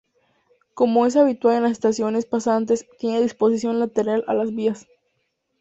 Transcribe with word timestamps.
Como 0.73 1.05
es 1.05 1.15
habitual 1.15 1.57
en 1.57 1.61
las 1.61 1.73
estaciones 1.73 2.25
pasantes 2.25 2.87
tiene 2.97 3.21
disposición 3.21 3.77
lateral 3.79 4.23
a 4.27 4.33
las 4.33 4.51
vías. 4.51 4.87